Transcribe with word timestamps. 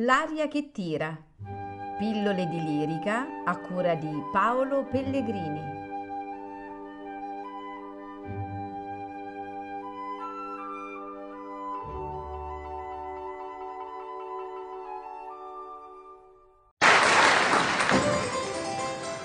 L'aria 0.00 0.46
che 0.46 0.72
tira. 0.72 1.16
Pillole 1.98 2.46
di 2.50 2.62
lirica 2.62 3.44
a 3.46 3.56
cura 3.56 3.94
di 3.94 4.10
Paolo 4.30 4.84
Pellegrini. 4.84 5.60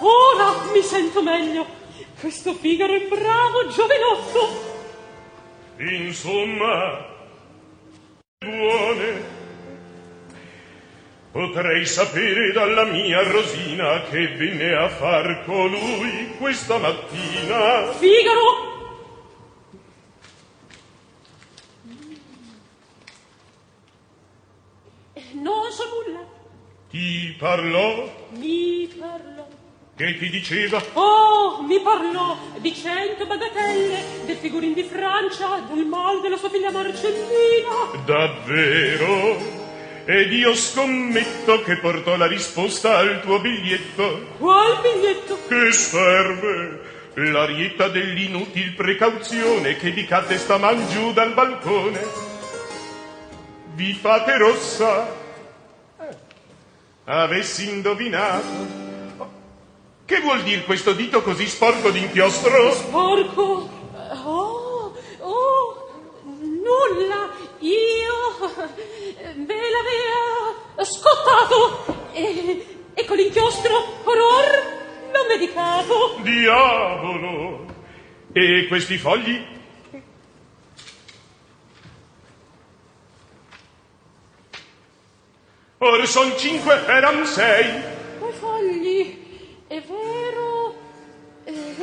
Ora 0.00 0.70
mi 0.72 0.80
sento 0.82 1.24
meglio. 1.24 1.66
Questo 2.20 2.52
Figaro 2.54 2.94
è 2.94 3.04
bravo, 3.08 3.66
giovinotto. 3.66 4.70
Insomma, 6.06 7.04
buone 8.38 9.30
Potrei 11.32 11.86
sapere 11.86 12.52
dalla 12.52 12.84
mia 12.84 13.22
Rosina 13.26 14.02
che 14.10 14.28
venne 14.36 14.74
a 14.76 14.86
far 14.90 15.44
colui 15.46 16.34
questa 16.38 16.76
mattina. 16.76 17.90
Figaro! 17.94 18.70
Non 25.32 25.72
so 25.72 25.84
nulla. 26.04 26.20
Ti 26.90 27.34
parlò? 27.38 28.12
Mi 28.36 28.88
parlò. 29.00 29.46
Che 29.96 30.16
ti 30.18 30.28
diceva? 30.28 30.82
Oh, 30.92 31.62
mi 31.62 31.80
parlò 31.80 32.36
di 32.58 32.74
cento 32.74 33.24
bagatelle, 33.26 34.26
del 34.26 34.36
figurin 34.36 34.74
di 34.74 34.82
Francia, 34.82 35.60
del 35.72 35.86
mal 35.86 36.20
della 36.20 36.36
sua 36.36 36.50
figlia 36.50 36.70
Marcellina. 36.70 38.02
Davvero? 38.04 39.61
Ed 40.04 40.32
io 40.32 40.52
scommetto 40.56 41.62
che 41.62 41.76
portò 41.76 42.16
la 42.16 42.26
risposta 42.26 42.96
al 42.96 43.20
tuo 43.22 43.38
biglietto. 43.38 44.26
Qual 44.36 44.80
biglietto? 44.80 45.38
Che 45.46 45.70
serve? 45.72 46.80
L'arietta 47.14 47.86
dell'inutil 47.88 48.72
precauzione 48.74 49.76
che 49.76 49.92
vi 49.92 50.04
cadde 50.04 50.38
staman 50.38 50.88
giù 50.90 51.12
dal 51.12 51.32
balcone. 51.34 52.04
Vi 53.74 53.92
fate 53.92 54.36
rossa. 54.38 55.06
Eh. 56.00 56.16
Avessi 57.04 57.68
indovinato. 57.68 58.80
Che 60.04 60.20
vuol 60.20 60.42
dire 60.42 60.64
questo 60.64 60.94
dito 60.94 61.22
così 61.22 61.46
sporco 61.46 61.90
d'inchiostro? 61.90 62.72
Sporco? 62.72 63.70
Oh, 64.24 64.96
oh, 65.20 65.92
nulla 66.40 67.30
io 67.62 68.68
eh, 69.18 69.34
me 69.34 69.54
l'avea 69.70 70.84
scottato 70.84 72.08
e, 72.12 72.66
e 72.92 73.04
con 73.04 73.16
l'inchiostro 73.16 73.76
horror 74.02 74.80
non 75.12 75.26
medicavo. 75.28 76.16
Diavolo! 76.22 77.66
E 78.32 78.66
questi 78.68 78.98
fogli? 78.98 79.60
Or 85.78 86.06
son 86.06 86.36
cinque, 86.38 86.84
eran 86.86 87.26
sei. 87.26 87.82
Quei 88.18 88.32
fogli, 88.32 89.64
è 89.66 89.80
vero, 89.82 90.51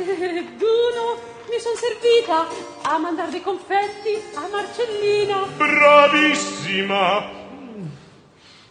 Duno, 0.60 1.06
mi 1.50 1.58
son 1.60 1.76
servita 1.76 2.46
a 2.84 2.98
mandare 2.98 3.30
dei 3.30 3.42
confetti 3.42 4.16
a 4.34 4.48
Marcellina. 4.50 5.42
Bravissima! 5.56 7.30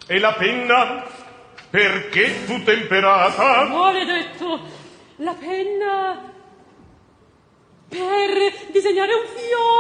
E 0.07 0.19
la 0.19 0.33
penna? 0.33 1.05
Perché 1.69 2.29
fu 2.29 2.63
temperata? 2.63 3.65
Maledetto! 3.65 4.59
La 5.17 5.33
penna 5.39 6.21
per 7.89 8.71
disegnare 8.71 9.13
un 9.13 9.27
fiore! 9.27 9.78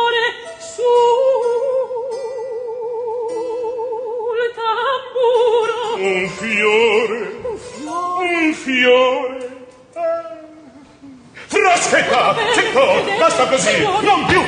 Zitta, 12.09 12.33
zitto, 12.55 12.85
basta 13.19 13.45
così, 13.47 13.83
non 14.03 14.25
più! 14.25 14.41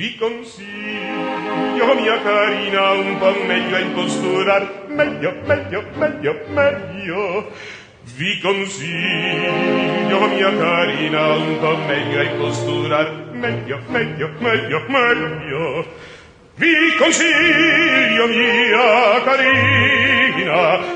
vi 0.03 0.17
consiglio 0.17 1.93
mia 1.95 2.21
carina 2.21 2.91
un 2.91 3.17
po' 3.19 3.31
meglio 3.47 3.75
a 3.77 3.79
imposturar 3.79 4.83
meglio 4.89 5.33
meglio 5.45 5.81
meglio 5.95 6.35
meglio 6.49 7.51
vi 8.17 8.37
consiglio 8.41 10.27
mia 10.27 10.57
carina 10.57 11.21
un 11.35 11.57
po' 11.61 11.77
meglio 11.87 12.19
a 12.19 12.23
imposturar 12.23 13.27
meglio 13.31 13.79
meglio 13.87 14.29
meglio 14.39 14.81
meglio 14.89 15.85
vi 16.55 16.73
consiglio 16.97 18.27
mia 18.27 19.21
carina 19.23 20.01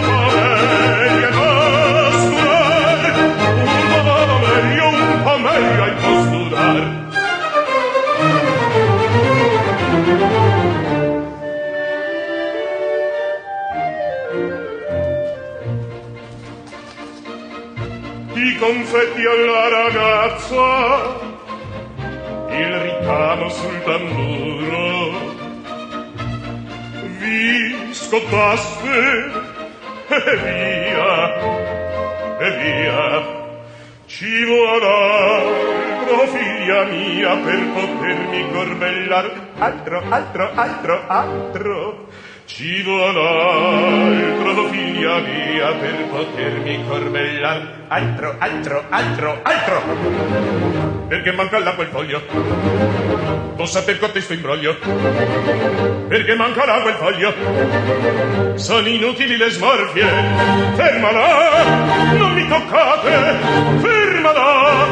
po' 0.00 0.05
Confetti 18.66 19.22
alla 19.24 19.68
ragazza, 19.68 21.20
il 22.48 22.78
ricamo 22.80 23.48
sul 23.48 23.80
tamburo, 23.84 25.10
vi 27.20 27.92
scottaste? 27.94 29.30
E 30.08 30.36
via, 30.42 31.34
e 32.38 32.56
via! 32.56 33.34
Ci 34.06 34.44
vuol 34.46 34.82
altro, 34.82 36.26
figlia 36.34 36.84
mia, 36.86 37.36
per 37.36 37.68
potermi 37.72 38.50
corbellar. 38.52 39.32
Altro, 39.60 40.02
altro, 40.08 40.50
altro, 40.56 41.02
altro! 41.06 42.06
Ci 42.46 42.80
vuol 42.84 43.18
altro 43.18 44.68
figlia 44.70 45.16
mia 45.18 45.72
per 45.74 46.06
potermi 46.12 46.80
corbellar 46.86 47.72
Altro, 47.88 48.36
altro, 48.38 48.84
altro, 48.88 49.40
altro 49.42 49.82
Perché 51.08 51.32
manca 51.32 51.58
l'acqua 51.58 51.84
quel 51.86 52.08
il 52.08 52.20
foglio 52.22 53.54
Non 53.56 53.66
saper 53.66 53.98
con 53.98 54.12
questo 54.12 54.32
imbroglio 54.34 54.76
Perché 56.06 56.36
manca 56.36 56.64
l'acqua 56.66 56.90
il 56.90 56.96
foglio 56.96 57.34
Sono 58.58 58.86
inutili 58.86 59.36
le 59.36 59.50
smorfie 59.50 60.06
Fermala, 60.76 61.64
non 62.14 62.32
mi 62.32 62.46
toccate 62.46 63.10
Fermala, 63.80 64.86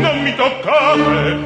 non 0.00 0.22
mi 0.24 0.34
toccate 0.34 1.45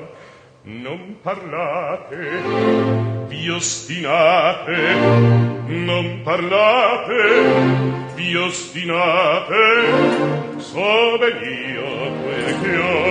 non 0.85 0.99
parlate 1.27 2.21
vi 3.29 3.49
ostinate 3.49 4.77
non 5.89 6.05
parlate 6.23 7.19
vi 8.17 8.35
ostinate 8.35 9.63
so 10.69 11.17
ben 11.19 11.37
io 11.73 11.89
quel 12.21 12.49
che 12.61 12.73
ho 12.85 13.03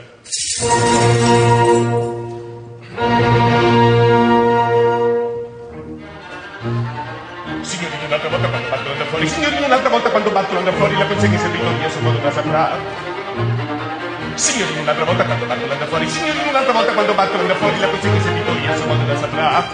fuori, 16.01 16.09
signori, 16.09 16.50
un'altra 16.50 16.74
volta 16.74 16.92
quando 16.94 17.13
battono 17.13 17.44
da 17.45 17.56
fuori 17.56 17.80
la 17.80 17.88
questione 17.89 18.21
se 18.21 18.33
dico 18.33 18.51
io, 18.51 18.75
se 18.77 18.86
modo 18.86 19.06
la 19.06 19.18
saprà. 19.19 19.65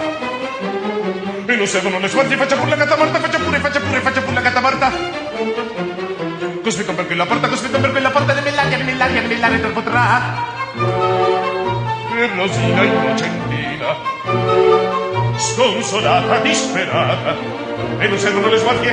E 1.46 1.56
non 1.56 1.68
servono 1.68 2.00
le 2.00 2.08
sforzi, 2.10 2.36
faccia 2.36 2.56
pure 2.58 2.70
la 2.72 2.76
gatta 2.76 2.96
morta, 2.98 3.20
faccia 3.20 3.40
pure, 3.40 3.60
faccia 3.60 3.80
pure, 3.80 4.00
faccia 4.02 4.22
pure 4.22 4.34
la 4.34 4.42
gatta 4.42 4.60
morta. 4.60 4.92
Cospetto 6.64 6.94
per 6.94 7.06
quella 7.06 7.26
porta, 7.26 7.48
cospetto 7.48 7.80
per 7.80 7.92
quella 7.92 8.10
porta, 8.10 8.34
nell'aria, 8.34 8.78
nell'aria, 8.78 9.22
nell'aria 9.22 9.60
te 9.60 9.68
potrà. 9.68 10.56
E 12.18 12.30
Rosina 12.36 12.82
innocentina, 12.84 13.96
sconsolata, 15.38 16.40
disperata, 16.40 17.36
e 18.00 18.08
non 18.08 18.18
servono 18.18 18.48
le 18.50 18.58
sforzi, 18.58 18.92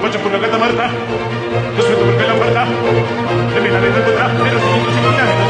faccia 0.00 0.18
pure 0.18 0.38
la 0.40 0.46
gatta 0.46 0.58
morta, 0.58 0.90
cospetto 1.76 2.04
per 2.04 2.14
quella 2.16 2.32
porta, 2.34 2.64
nell'aria 3.60 3.90
te 3.92 4.00
potrà, 4.00 4.30
e 4.32 4.38
Rosina 4.50 4.70
innocentina, 4.74 5.49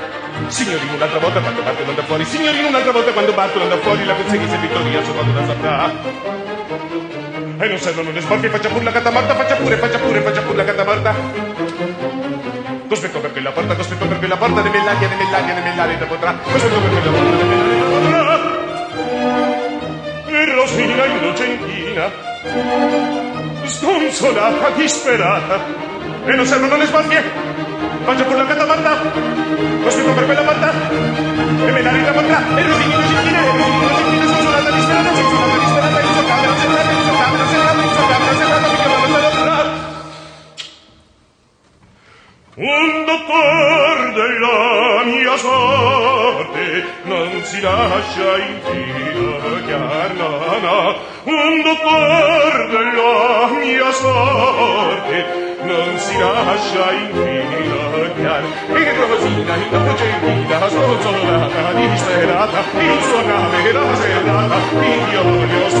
Signorino 0.49 0.93
un'altra 0.95 1.19
volta 1.19 1.39
quando 1.39 1.61
Bartolo 1.61 1.87
andrà 1.89 2.03
fuori 2.05 2.25
Signorino 2.25 2.67
un'altra 2.69 2.91
volta 2.91 3.11
quando 3.11 3.33
Bartolo 3.33 3.63
andrà 3.63 3.77
fuori 3.79 4.05
La 4.05 4.13
conseguenza 4.13 4.55
è 4.55 4.59
vittoria, 4.59 5.03
sua 5.03 5.13
la 5.15 5.45
saprà 5.45 5.91
E 7.59 7.67
non 7.67 7.77
servono 7.77 8.11
le 8.11 8.21
sporche, 8.21 8.49
faccia 8.49 8.69
pure 8.69 8.83
la 8.83 8.91
catamarta 8.91 9.35
Faccia 9.35 9.55
pure, 9.55 9.75
faccia 9.77 9.97
pure, 9.99 10.21
faccia 10.21 10.41
pure 10.41 10.57
la 10.57 10.63
catamarta 10.63 11.15
Cospetto 12.87 13.19
per 13.19 13.31
quella 13.31 13.51
porta, 13.51 13.75
cospetto 13.75 14.05
per 14.07 14.17
quella 14.17 14.35
porta 14.37 14.55
l'aria, 14.61 14.83
l'aria, 14.83 15.07
Nell'aria, 15.07 15.29
l'aria 15.53 15.59
nell'aria 15.69 16.05
potrà 16.05 16.37
Cospetto 16.43 16.79
per 16.79 16.89
quella 16.89 17.11
porta, 17.11 17.43
nell'aria 17.43 18.39
potrà 18.95 20.31
E 20.39 20.55
Rosina 20.55 21.05
innocentina 21.05 22.29
sconsolata, 23.65 24.69
disperata. 24.71 25.59
E 26.25 26.33
non 26.35 26.45
servono 26.45 26.75
le 26.77 26.85
sbarche! 26.85 27.23
Faccia 28.03 28.23
pure 28.23 28.37
la 28.39 28.45
catamarta! 28.47 29.01
non 47.11 47.43
si 47.43 47.59
lascia 47.59 48.37
in 48.37 48.57
fila 48.63 49.65
carnana 49.67 50.95
un 51.23 51.61
dottor 51.61 52.67
della 52.69 53.51
mia 53.59 53.91
sorte 53.91 55.57
non 55.63 55.97
si 55.97 56.17
lascia 56.17 56.91
in 56.93 57.09
fila 57.11 57.89
carnana 58.13 58.77
e 58.77 58.93
rosina 58.95 59.55
in 59.55 59.69
capo 59.69 59.95
e 59.97 60.29
in 60.31 60.41
vita 60.45 60.67
sono 60.69 61.01
zonata 61.01 61.73
di 61.73 61.83
in 61.83 61.97
sua 61.97 62.19
camera 63.25 63.95
serata 63.95 64.55
in 64.79 65.09
violio 65.09 65.69
sperata 65.69 65.80